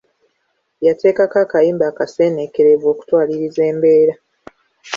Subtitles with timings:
[0.85, 4.15] Yateekeko akayimba akaseeneekerevu okutwaliriza embeera.